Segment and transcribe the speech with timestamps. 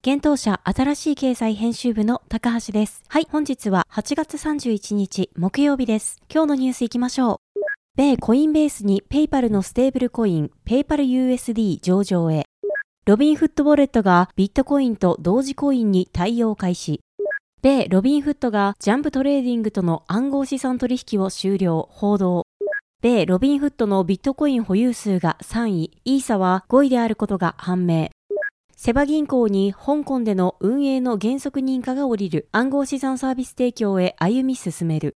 [0.00, 3.02] 幻冬舎あたらしい経済編集部の高橋です。
[3.08, 6.22] はい、本日は8月31日木曜日です。
[6.32, 7.60] 今日のニュース行きましょう。
[7.96, 12.44] 米コインベースにペイパルのステーブルコイン、ペイパル USD 上場へ。
[13.06, 17.00] ロビンフッドウォレットがビットコインとドージコインに対応開始。
[17.60, 22.44] 米ロビンフッドがジャンプトレーディングとの暗号資産取引を終了、報道。
[23.02, 28.10] 米ロビンフッドのビットコイン保有数が3位、イーサは5位であることが判明。
[28.80, 35.16] セバ銀行に香港での運営の原則認可が下りる暗号資産サービス提供へ歩み進める。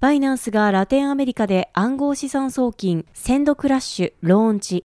[0.00, 4.82] バイナンスがラテンアメリカで暗号資産送金、 Send Cash、ローンチ。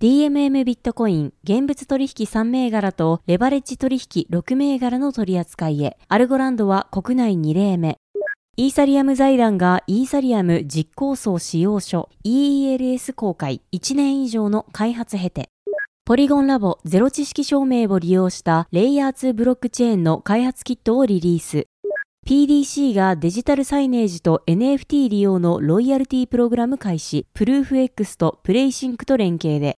[0.00, 7.98] DMM ビットコイン、現物取引3銘柄とレバレッジ取引6銘柄の取り扱いへ、アルゴランドは国内2例目。
[8.56, 15.50] イーサリアム財団がイーサリアム実行層仕様書 EELS 公開1年以上の開発経て、
[16.10, 21.68] ポリゴンラボゼロ知識証明を利用したレイヤー2ブロックチェーンの開発キットをリリース。
[22.26, 29.76] PDC がデジタルサイネージと NFT 利用のロイヤルティプログラム開始、プルーフ X とプレイシンクと連携で、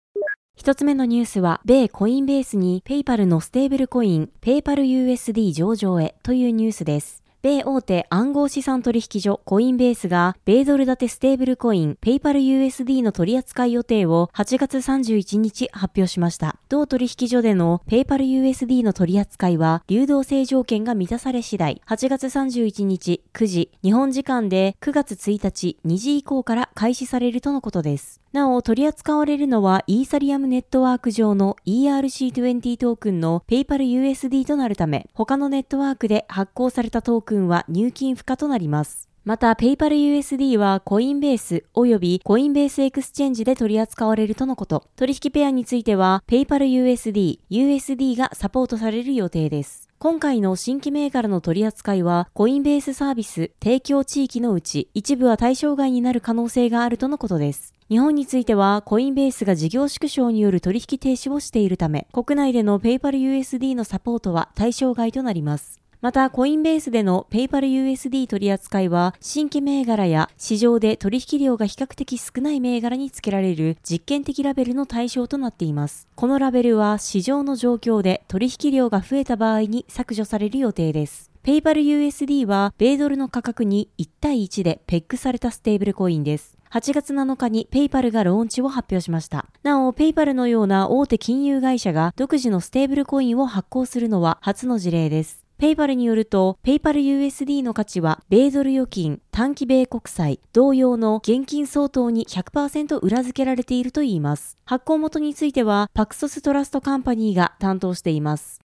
[0.56, 7.21] 一つ目のニュースは、米コインベースにペイパルのステーブルコイン、ペイパル USD 上場へというニュースです。
[7.42, 16.60] 米大手暗号資産取引所コインベースが米ドル建てステーブルコインペイパル USD の取扱い予定を8月31日発表しました。
[16.68, 28.21] 同取引所でのペイパル USD の取扱いは流動性条件が満たされ次第8月31日9時日本時間で9月1日2時以降から開始されるとのことです。
[28.32, 39.10] なお、取り扱われるのはイーサリアムネットワーク上の ERC20 トークンの PayPal USD となるため、他のネットワークで発行されたトークンは入金不可となります。
[39.26, 44.84] また、PayPal USD はコインベース及びコインベースエクスチェンジで取り扱われるとのこと。
[44.96, 49.90] 取引ペアについては PayPal USD、USD がサポートされる予定です。
[49.98, 57.72] 今回の新規銘柄の取り扱いは、コインベースサービス提供地域のうち、一部は対象外になる可能性があるとのことです。
[57.92, 65.78] 日本については、コインベースが事業縮小による取引停止をしているため、国内での PayPal USD のサポートは対象外となります。
[66.00, 76.08] また、コインベースでの PayPal USD 取扱いは、新規銘柄や市場で取引量が比較的少ない銘柄に付けられる実験的ラベルの対象となっています。
[76.14, 81.30] このラベルは市場の状況で取引量が増えた場合に削除される予定です。
[81.44, 86.56] PayPal USD は米ドルの価格に1対1でペックされたステーブルコインです。
[86.72, 89.44] 8月7日にペイパルがローンチを発表しました。
[89.62, 95.44] なお、ペイパルのような大手金融会社が独自のステーブルコインを発行するのは初の事例です。
[95.58, 104.56] ペイパルによると、ペイパル USD の価値は、米ドル預金、短期米国債、同様の現金相当に100%裏付けられているといいます。
[104.64, 108.60] 発行元については、パクソストラストカンパニーが担当しています。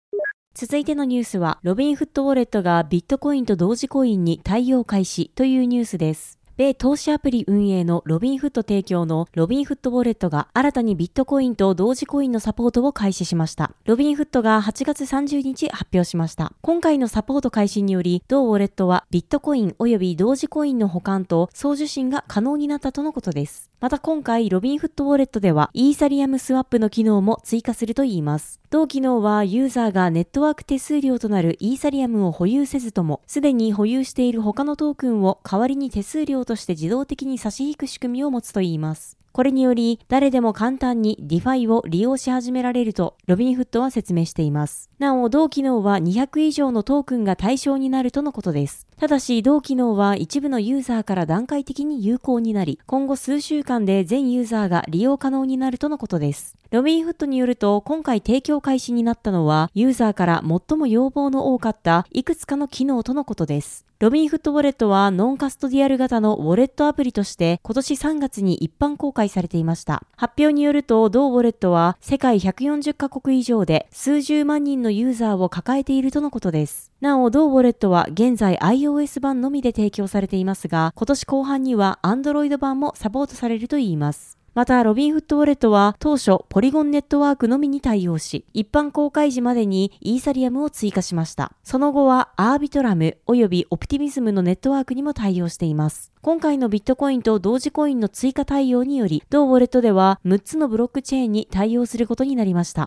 [0.54, 6.38] 続いてのニュースは、ロビンフッドウォレットがビットコインとドージコインに対応開始というニュースです。
[6.58, 13.74] 米投資アプリ運営のロビンフッド提供のロビンフッドウォレットが新たにビットコインとドージコインのサポートを開始しました。
[13.84, 16.54] ロビンフッドが8月30日発表しました。
[16.62, 23.70] 今回のサポート開始により、同ウォレットはビットコイン及びドージコインの保管と送受信が可能になったとのことです。
[23.86, 28.60] また今回、ロビンフッドウォレットでは、イーサリアムスワップの機能も追加するといいます。
[28.72, 39.20] 同機能は、ユーザーがネットワーク手数料となるイーサリアムを保有せずとも、すでに保有している他のトークンを代わりに手数料として自動的に差し引く仕組みを持つといいます。
[39.34, 44.90] これにより、誰でも簡単に DeFi を利用し始められると、ロビンフットは説明しています。
[44.98, 48.88] なお、同機能は200以上のトークンが対象になるとのことです。
[48.98, 56.56] ただし、同機能は一部のユーザーから段階的に有効になり、今後数週間で全ユーザーが利用可能になるとのことです。
[56.72, 63.86] ロビンフットによると、今回提供開始になったのは、ユーザーから最も要望の多かったいくつかの機能とのことです。
[64.00, 70.04] ロビンフットウォレットはノンカストディアル型のウォレットアプリとして今年3月に一般公開されていました。
[70.18, 76.92] 発表によると同ウォレットは世界140カ国以上で数十万人のユーザーを抱えているとのことです。
[77.00, 84.38] なお、同ウォレットは現在 iOS 版のみで提供されていますが、今年後半には Android 版もサポートされるといいます。
[84.54, 91.52] また、ロビンフッドウォレットは当初、ポリゴンネットワークのみに対応し、一般公開時までにイーサリアムを追加しました。
[91.64, 96.14] その後は、アービトラム及びオプティミズムのネットワークにも対応しています。
[96.22, 102.85] 今回のビットコインとドージコインの追加対応により、同ウォレットでは6つのブロックチェーンに対応することになりました。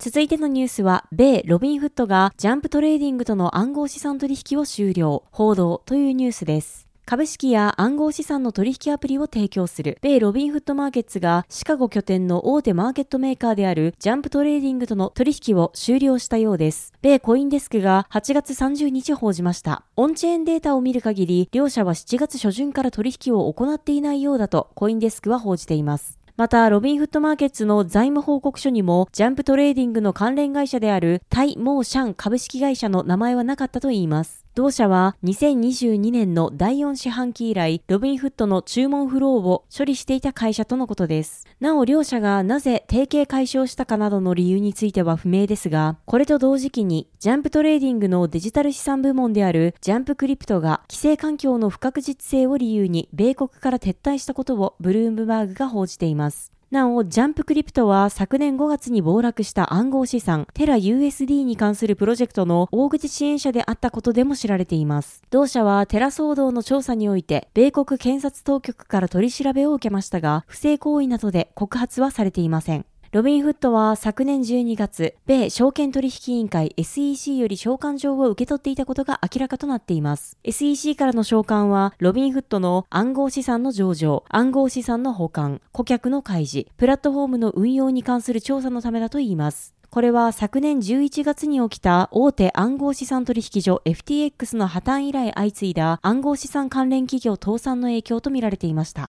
[0.00, 6.88] 続いてのニュースは、米ロビンフッドがジャンプトレーディングとの暗号資産取引を終了、報道というニュースです。
[7.04, 16.94] 株式や暗号資産の取引アプリを提供する米ロビンフッドマーケッツがシカゴ拠点の大手マーケットメーカーであるジャンプトレーディングとの取引を終了したようです。
[17.02, 19.84] 米コインデスクが8月30日報じました。
[19.96, 26.19] オンチェーンデータを見る限り、両社は7月初旬から取引を行っていないようだとコインデスクは報じています。
[26.40, 34.39] また、ロビンフッドマーケッツの財務報告書にも、ジャンプトレーディングの関連会社であるタイ・モーシャン株式会社の名前はなかったといいます。
[34.56, 41.46] 同社は2022年の第4四半期以来、ロビンフッドの注文フローを処理していた会社とのことです。
[41.60, 56.52] なお両社がなぜ提携解消したかなどの理由については不明ですが、これと同時期にジャンプトレーディングのデジタル資産部門であるジャンプクリプトが規制環境の不確実性を理由に米国から撤退したことをブルームバーグが報じています。
[56.70, 65.20] なお、ジャンプクリプトは昨年5月に暴落した暗号資産テラ USD に関するプロジェクトの大口支援者であったことでも知られています。
[65.30, 72.86] 同社はテラ騒動の調査において、米国検察当局から取り調べを受けましたが、不正行為などで告発はされていません。
[73.12, 80.38] ロビンフットは昨年12月、米証券取引委員会 SEC より召喚状を受け取っていたことが明らかとなっています。
[80.44, 89.74] SEC からの召喚は、ロビンフットの暗号資産の上場、暗号資産の保管、顧客の開示、プラットフォームの運用に関する調査のためだといいます。
[89.90, 99.10] これは昨年11月に起きた大手暗号資産取引所 FTX の破綻以来相次いだ暗号資産関連企業倒産の影響とみられていました。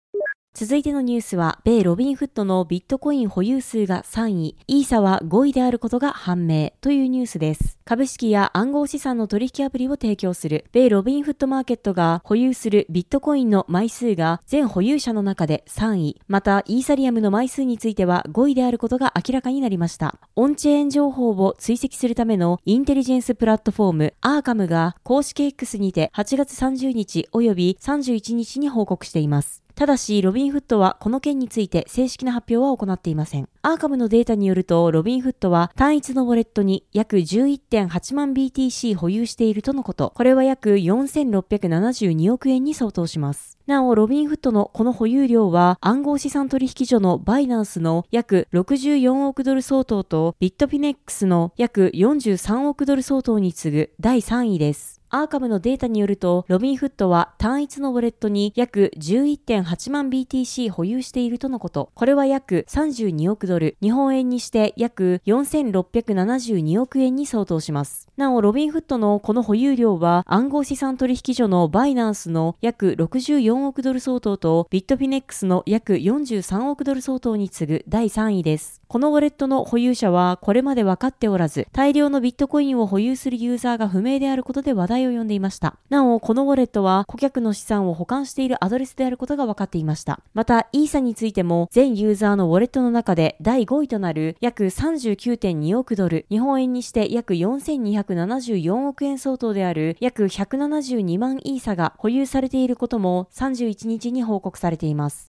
[0.55, 7.77] 続いてのニュースは、米ロビンフットのビットコイン保有数が3位、イーサは5位であることが判明というニュースです。
[7.85, 20.19] 株式や暗号資産の取引アプリを提供する米ロビンフットマーケットが保有するビットコインの枚数が全保有者の中で3位、またイーサリアムの枚数については5位であることが明らかになりました。
[20.35, 29.63] オンチェーン情報を追跡するためのインテリジェンスプラットフォームアーカムが公式 X にて8月30日及び31日に報告しています。
[29.79, 33.47] ただし、ロビンフットはこの件について正式な発表は行っていません。
[33.61, 40.11] アーカムのデータによると、ロビンフットは単一のウォレットに約11.8万 BTC 保有しているとのこと。
[40.17, 43.57] これは約4672億円に相当します。
[43.67, 54.98] なお、ロビンフッドのこの保有量は暗号資産取引所のバイナンスの約64億ドル相当とビットフィネックスの約43億ドル相当に次ぐ第3位です。
[55.11, 61.89] アーカムのデータによると、ロビンフッドは単一のウォレットに約11.8万 BTC 保有しているとのこと。
[61.95, 68.07] これは約32億ドル、日本円にして約4672億円に相当します。
[68.17, 78.78] なお、ロビンフッドのこの保有量は暗号資産取引所のバイナンスの約64億ドル相当とビットフィネックスの約43億ドル相当に次ぐ第3位です。
[78.91, 85.75] このウォレットの保有者はこれまで分かっておらず、大量のビットコインを保有するユーザーが不明であることで話題を呼んでいました。
[85.91, 90.21] なお、このウォレットは顧客の資産を保管しているアドレスであることが分かっていました。
[90.33, 105.28] また、イーサについても全ユーザーのウォレットの中で第5位となる約39.2億ドル、日本円にして約4274億円相当である約172万イーサが保有されていることも31日に報告されています。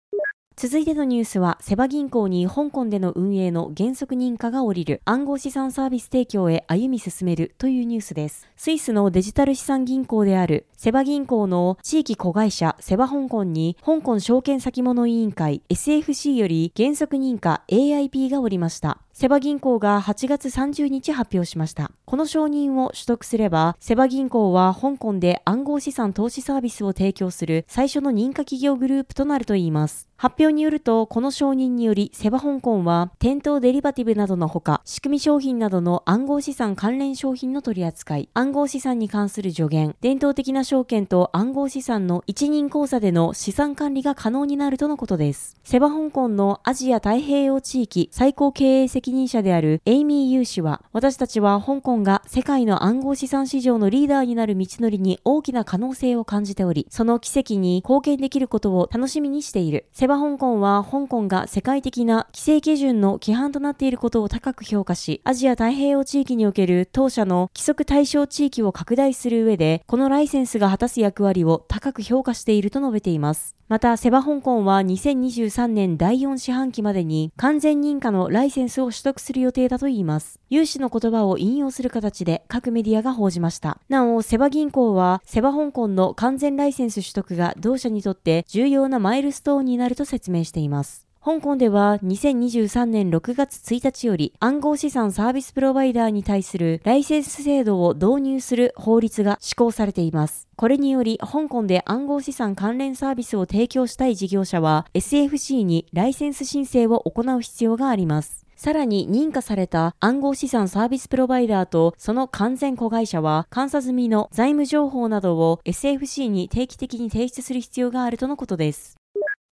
[0.58, 8.48] 続いてのニュースは、セバ銀行に香港での運営の原則認可が下りる暗号資産サービス提供へ歩み進めるというニュースです。
[8.56, 19.02] スイスのデジタル資産銀行であるセバ銀行の地域子会社セバ香港に香港証券先物委員会 SFC より原則認可 AIP が下りました。
[19.18, 21.90] セバ銀行が8月30日発表しました。
[22.04, 30.06] この承認を取得すれば、セバ銀行は香港で暗号資産投資サービスを提供する最初の認可企業グループとなるといいます。
[30.18, 45.54] 発表によると、この承認により、セバ香港は、店頭デリバティブなどのほか、仕組み商品などの暗号資産関連商品の取り扱い、暗号資産に関する助言、伝統的な証券と暗号資産の一元口座での資産管理が可能になるとのことです。
[45.64, 59.86] セバ香港のアジア太平洋地域最高経営責任者であるエイミー・ユー氏は、私たちは香港が世界の暗号資産市場のリーダーになる道のりに大きな可能性を感じており、その軌跡に貢献できることを楽しみにしている。
[59.92, 73.56] セバ香港は香港が世界的な規制基準の規範となっていることを高く評価し、アジア太平洋地域における当社の規制対象地域を拡大する上で、このライセンスが果たす役割を高く評価していると述べています。
[73.68, 80.40] また、セバ香港は2023年第4四半期までに完全認可のライセンスを取得する予定だといいます。
[80.48, 83.78] 有志の言葉を引用する形で各メディアが報じました。
[83.88, 91.06] なお、セバ銀行は、セバ香港の完全ライセンス取得が同社にとって重要なマイルストーンになると説明しています。
[91.26, 100.46] 香港では2023年6月1日より暗号資産サービスプロバイダーに対するライセンス制度を導入する法律が施行されています。
[100.54, 108.45] これにより香港で暗号資産関連サービスを提供したい事業者は SFC にライセンス申請を行う必要があります。
[108.66, 118.96] さらに認可された暗号資産サービスプロバイダーとその完全子会社は監査済みの財務情報などを SFC に定期的に提出する必要があるとのことです。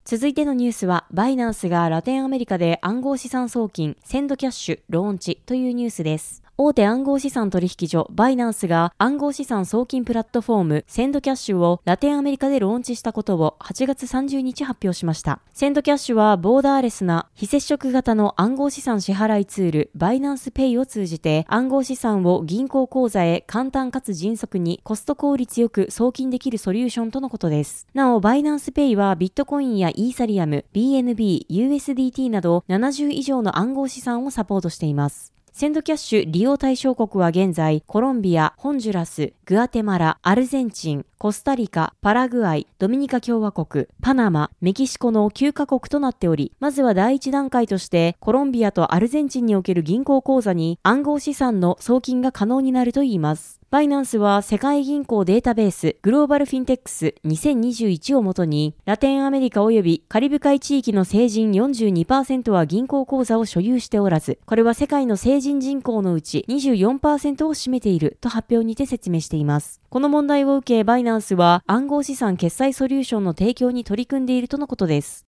[0.07, 6.42] 続いてのニュースは、バイナンスがラテンアメリカで暗号資産送金、センドキャッシュ、ローンチというニュースです。
[6.65, 15.41] 大手暗号資産取引所バイナンスが暗号資産送金プラットフォームセンドキャッシュをラテンアメリカでローンチしたことを8月30日発表しました。
[15.53, 27.89] センドキャッシュはボーダーレスな非接触型の暗号資産支払いツールバイナンスペイを通じて暗号資産を銀行口座へ簡単かつ迅速にコスト効率よく送金できるソリューションとのことです。
[27.93, 35.33] なお、バイナンスペイはビットコインやイーサリアム、BNB、USDT など70以上の暗号資産をサポートしています。
[35.55, 53.62] センドキャッシュ利用対象国は現在、コロンビア、ホンジュラス、グアテマラ、アルゼンチン、コスタリカ、パラグアイ、ドミニカ共和国、パナマ、メキシコの9カ国となっており、まずは第一段階として、コロンビアとアルゼンチンにおける銀行口座に暗号資産の送金が可能になるといいます。
[53.73, 69.81] バイナンスは世界銀行データベースグローバルフィンデックス2021をもとにラテンアメリカ及びカリブ海地域の成人42%は銀行口座を所有しておらず、これは世界の成人人口のうち24%を占めていると発表にて説明しています。
[69.89, 75.32] この問題を受けバイナンスは暗号資産決済ソリューションの提供に取り組んでいるとのことです。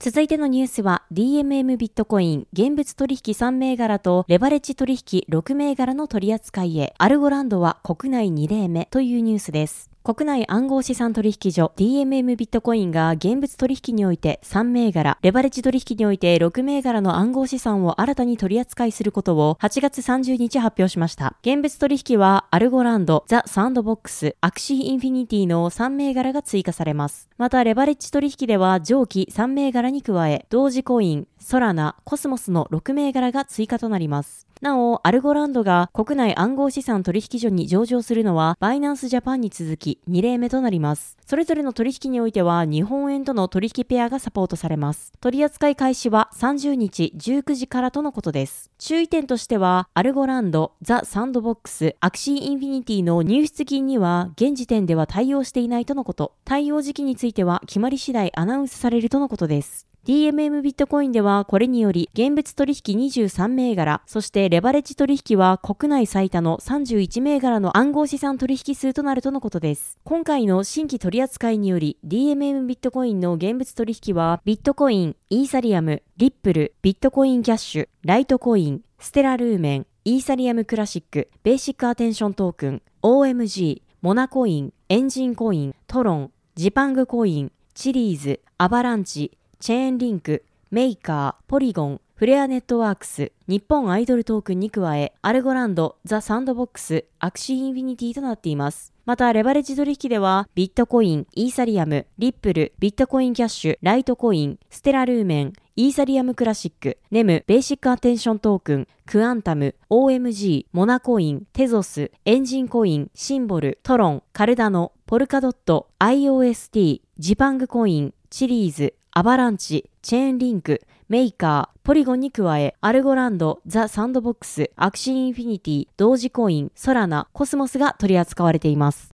[0.00, 9.90] 続いてのニュースは DMM ビットコイン現物取引3銘柄とレバレッジ取引6銘柄の取り扱いへアルゴランドは国内2例目というニュースです。
[10.08, 21.36] 国内暗号資産取引所 DMM ビットコインが現物取引において3銘柄、レバレッジ取引において6銘柄の暗号資産を新たに取り扱いすることを8月30日発表しました。
[21.42, 27.28] 現物取引はアルゴランド、ザ・サンドボックス、アクシーインフィニティの3銘柄が追加されます。
[27.36, 34.46] また、レバレッジ取引では上記3銘柄に加え、ドージコイン、ソラナ、コスモスの6銘柄が追加となります。
[34.60, 41.16] なお、アルゴランドが国内暗号資産取引所に上場するのは、バイナンスジャパンに続き2例目となります。
[41.24, 45.12] それぞれの取引においては、日本円との取引ペアがサポートされます。
[45.20, 48.70] 取扱い開始は30日19時からとのことです。
[48.78, 56.32] 注意点としては、アルゴランド、ザ・サンドボックス、アクシーインフィニティの入出金には、現時点では対応していないとのこと。
[56.44, 59.88] 対応時期については、決まり次第アナウンスされるとのことです。
[60.08, 69.98] DMM ビットコインではこれにより現物取引23銘柄、そしてレバレッジ取引は国内最多の31銘柄の暗号資産取引数となるとのことです。
[70.04, 98.92] 今回の新規取扱いにより DMM ビットコインの現物取引はビットコイン、イーサリアム、リップル、ビットコインキャッシュ、ライトコイン、ステラルーメン、イーサリアムクラシック、ベーシックアテンショントークン、OMG、モナコイン、エンジンコイン、トロン、ジパングコイン、チリーズ、アバランチ、チェーンリンク、メイカー、ポリゴン、フレアネットワークス、日本アイドルトークンに加え、アルゴランド、ザ・サンドボックス、アクシーインフィニティとなっています。
[99.04, 129.17] また、レバレッジ取引では、ビットコイン、イーサリアム、リップル、ビットコインキャッシュ、ライトコイン、ステラルーメン、イーサリアムクラシック、ネム、ベーシックアテンショントークン、クアンタム、OMG、モナコイン、テゾス、エンジンコイン、シンボル、トロン、カルダノ、ポルカドット、IOST、ジパングコイン、チリーズ、アバランチ、チェーンリンク、メイカー、ポリゴンに加え、アルゴランド、ザ・サンドボックス、アクシーインフィニティ、ドージコイン、ソラナ、コスモスが取り扱われています。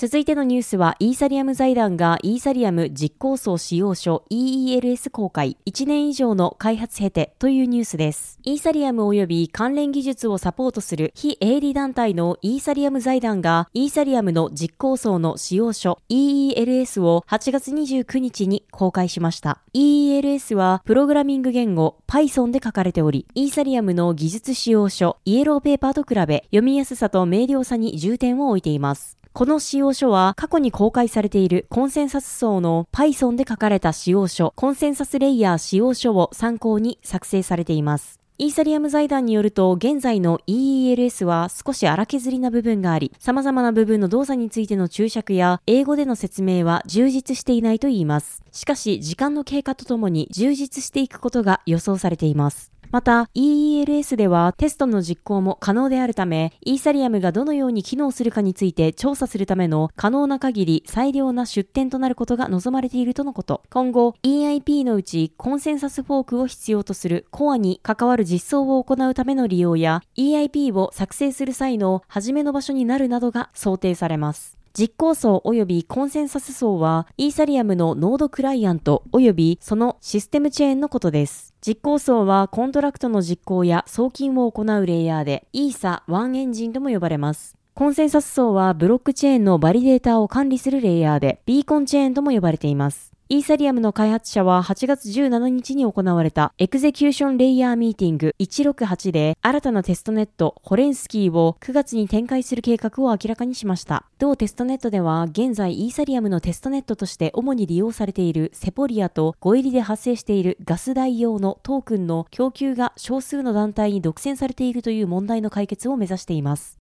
[0.00, 8.38] 続いてのニュースは、イーサリアム財団がイーサリアム実行層使用書 EELS 公開、1年以上の開発経てというニュースです。
[8.44, 19.58] イーサリアム及び関連技術をサポートする非営利団体のイーサリアム財団がイーサリアムの実行層の仕様書 EELS を8月29日に公開しました。
[19.74, 29.17] EELS はプログラミング言語 Python で書かれており、イーサリアムの技術仕様書イエローペーパーと比べ読みやすさと明瞭さに重点を置いています。
[29.32, 38.18] この仕様書は過去に公開されているコンセンサス層の Python で書かれた使用書、コンセンサスレイヤー使用書を参考に作成されています。
[38.40, 48.44] イーサリアム財団によると、現在の EELS は少し荒削りな部分があり、様々な部分の動作についての注釈や英語での説明は充実していないといいます。
[48.52, 52.70] しかし、時間の経過とともに充実していくことが予想されています。
[52.90, 63.62] また EELS ではテストの実行も可能であるため、イーサリアムがどのように機能するかについて調査するための可能な限り最良な出展となることが望まれているとのこと。
[63.70, 74.57] 今後、EIP のうちコンセンサスフォークを必要とするコアに関わる実装を行うための利用や EIP を作成する際の初めの場所になるなどが想定されます。
[74.78, 81.52] 実行層及びコンセンサス層は、イーサリアムのノードクライアント及びそのシステムチェーンのことです。
[81.66, 87.56] 実行層はコントラクトの実行や送金を行うレイヤーで、イーサ1エンジンとも呼ばれます。
[87.74, 93.12] コンセンサス層はブロックチェーンのバリデータを管理するレイヤーで、ビーコンチェーンとも呼ばれています。
[93.30, 104.06] イーサリアムの開発者は8月17日に行われたエクゼキューションレイヤーミーティング168で新たなテストネットホレスキーを9月に展開する計画を明らかにしました。
[104.18, 116.77] 同テストネットでは現在イーサリアムのテストネットとして主に利用されているセポリアとゴエリで発生しているガス代用のトークンの供給が少数の団体に独占されているという問題の解決を目指しています。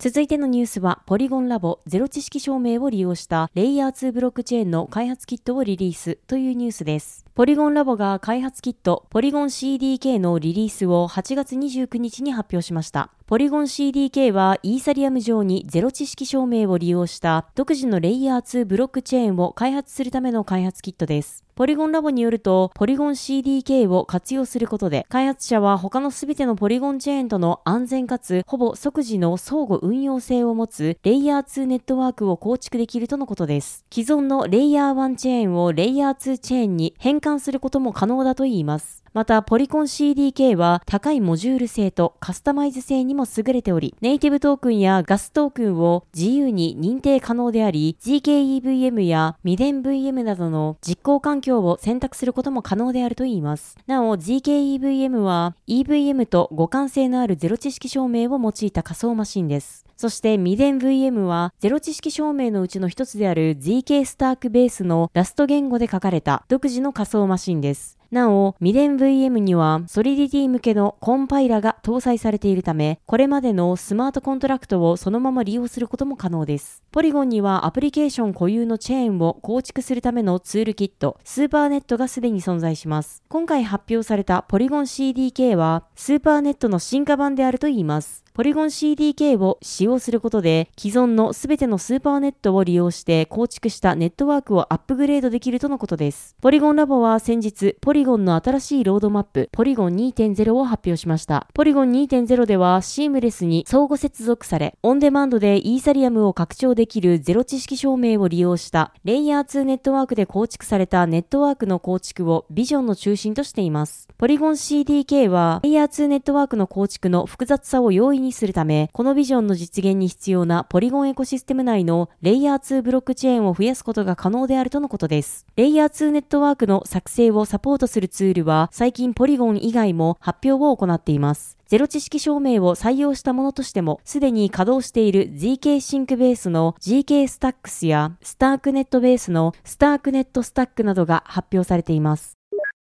[0.00, 7.26] 続いてのニュースは、ポリゴンラボゼロ知識証明を利用したレイヤー2ブロックチェーンの開発キットをリリースというニュースです。
[7.34, 13.10] ポリゴンラボが開発キットポリゴン CDK のリリースを8月29日に発表しました。
[13.26, 21.44] ポリゴン CDK はイーサリアム上にゼロ知識証明を利用した独自のレイヤー2ブロックチェーンを開発するための開発キットです。
[21.58, 33.84] ポリゴンラボによると、ポリゴン CDK を活用することで、開発者は他のすべてのポリゴンチェーンとの安全かつほぼ即時の相互運用性を持つレイヤー2ネットワークを構築できるとのことです。
[33.92, 39.02] 既存のレイヤー1チェーンをレイヤー2チェーンに変換することも可能だといいます。
[39.14, 53.76] また、ポリコン CDK は高いモジュール性とカスタマイズ性にも優れており、ネイティブトークンやガストークンを自由に認定可能であり、GKEVM や未伝 VM などの実行環境を選択することも可能であるといいます。
[53.86, 59.84] なお、GKEVM は EVM と互換性のあるゼロ知識証明を用いた仮想マシンです。
[59.96, 67.97] そして、未伝 VM は、ゼロ知識証明のうちの一つである ZK スタークベースのラスト言語で書かれた独自の仮想マシンです。
[68.10, 76.82] なお、未伝 VM にはソリディティ向けのコンパイラが搭載されているため、これまでのスマートコントラクトをそのまま利用することも可能です。
[76.90, 83.22] ポリゴンにはアプリケーション固有のチェーンを構築するためのツールキット、スーパーネットがすでに存在します。
[83.28, 88.24] 今回発表されたポリゴン CDK は、スーパーネットの進化版であるといいます。
[88.38, 96.36] ポリゴン CDK を使用することで、既存のすべてのスーパーネットを利用して構築したネットワークをアップグレードできるとのことです。
[96.40, 101.48] ポリゴンラボは先日、ポリゴンの新しいロードマップ、ポリゴン2.0を発表しました。
[101.52, 114.06] ポリゴン2.0では、シームレスに相互接続され、オンデマンドでイーサリアムを拡張できるゼロ知識証明を利用したレイヤー2ネットワークで構築されたネットワークの構築をビジョンの中心としています。
[114.16, 125.46] ポリゴン CDK は、レイヤー2ネットワークの構築の複雑さを容易にするため、このビジョンの実現に必要なポリゴンエコシステム内のレイヤー2ブロックチェーンを増やすことが可能であるとのことです。
[125.56, 131.58] レイヤー2ネットワークの作成をサポートするツールは最近ポリゴン以外も発表を行っています。
[131.66, 142.38] ゼロ知識証明を採用したものとしても、すでに稼働している ZK シンクベースの GK スタックスや、スタークネットベースのスタークネットスタックなどが発表されています。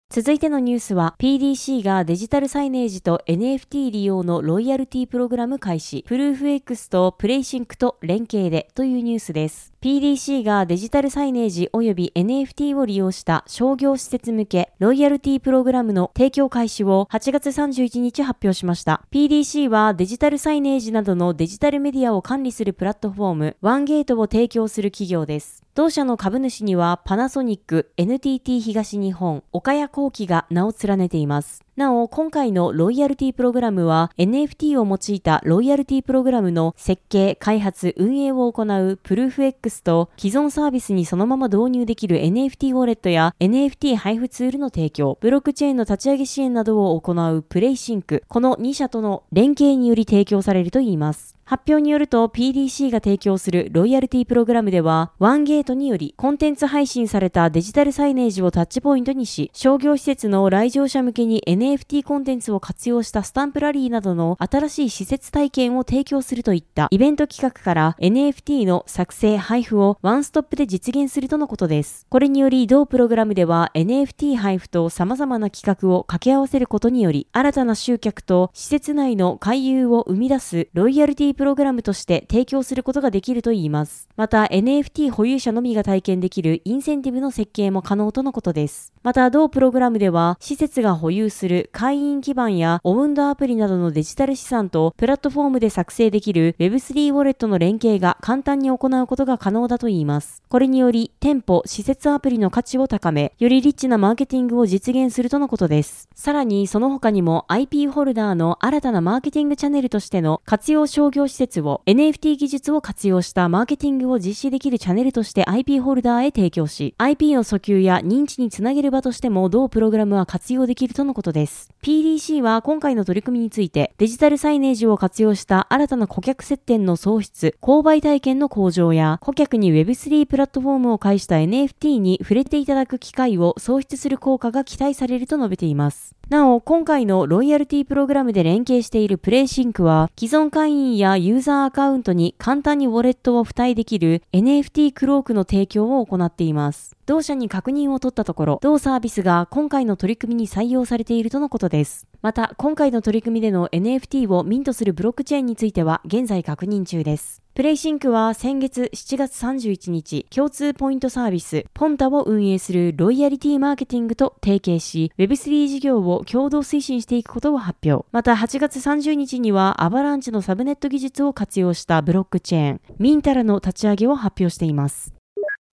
[0.08, 19.02] 続いてのニュースは PDC がデジタルサイネージと NFT 利用のロイヤルティプログラム開始プルーフ X とプレイシンクと連携でというニュースです PDC がデジタルサイネージ及び NFT を利用した商業施設向けロイヤルティプログラムの提供開始を8月31日発表しました。
[19.12, 25.62] PDC はデジタルサイネージなどのデジタルメディアを管理するプラットフォームワンゲートを提供する企業です。
[25.74, 31.65] 同社の株主にはパナソニック、NTT 東日本、岡谷工機が名を連ねています。
[31.76, 51.35] なお、今回のロイヤルティプログラムは NFT を用いたロイヤルティプログラムの設計、開発、運営を行うプルーフ X と既存サービスにそのまま導入できる NFT ウォレットや NFT 配布ツールの提供、ブロックチェーンの立ち上げ支援などを行うプレイシンク、この2社との連携により提供されるといいます。
[51.48, 72.06] 発表によると PDC が提供するロイヤルティプログラムでは、ワンゲートによりコンテンツ配信されたデジタルサイネージをタッチポイントにし、商業施設の来場者向けに NFT コンテンツを活用したスタンプラリーなどの新しい施設体験を提供するといったイベント企画から NFT の作成、配布をワンストップで実現するとのことです。
[72.08, 84.08] これにより同プログラムでは NFT 配布と様々な企画を掛け合わせることにより、新たな集客と施設内の回遊を生み出すロイヤルティプログラムとして提供することができるといいます。
[84.16, 88.92] また NFT 保有者のみが体験できるインセンティブの設計も可能とのことです。
[89.06, 100.42] また同プログラムでは施設が保有する会員基盤やオウンドアプリなどのデジタル資産とプラットフォームで作成できる Web3 ウォレットの連携が簡単に行うことが可能だといいます。
[100.48, 106.08] これにより店舗、施設アプリの価値を高め、よりリッチなマーケティングを実現するとのことです。
[106.16, 121.70] さらにその他にも IP ホルダーの新たなマーケティングチャンネルとしての活用商業施設を NFT 技術を活用したマーケティングを実施できるチャンネルとして IP ホルダーへ提供し、IP の訴求や認知につなげる場としても同プログラムは活用できるとのことです。
[121.82, 136.15] PDC は今回の取り組みについて、デジタルサイネージを活用した新たな顧客接点の創出、購買体験の向上や、顧客に Web3 プラットフォームを介した NFT に触れていただく機会を創出する効果が期待されると述べています。
[136.28, 146.96] なお、今回のロイヤルティプログラムで連携しているプレイシンクは、既存会員やユーザーアカウントに簡単にウォレットを付帯できる NFT クロークの提供を行っています。
[147.06, 152.08] 同社に確認を取ったところ、同サービスが今回の取り組みに採用されているとのことです。
[152.22, 157.45] また、今回の取り組みでの NFT をミントするブロックチェーンについては現在確認中です。
[157.56, 168.06] プレイシンクは先月7月31日、共通ポイントサービス、ポンタを運営するロイヤリティマーケティングと提携し、Web3 事業を共同推進していくことを発表。
[168.12, 175.14] また8月30日には、アバランチのサブネット技術を活用したブロックチェーン、ミンタラの立ち上げを発表しています。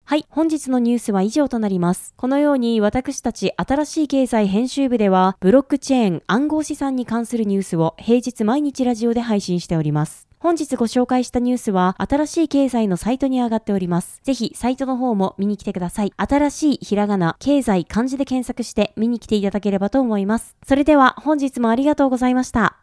[0.04, 2.14] はい、本日のニュースは以上となります。
[2.16, 10.28] このように私たち新しい経済編集部では、ブロックチェーン暗号資産に関するニュースを平日毎日ラジオで配信しております。
[10.42, 14.18] 本日ご紹介したニュースは、新しい経済のサイトに上がっております。
[14.24, 16.12] ぜひ、サイトの方も見に来てください。
[16.16, 20.56] 新しいひらがな、経済、漢字で検索して見に来ていただければと思います。
[20.66, 22.81] それでは、本日もありがとうございました。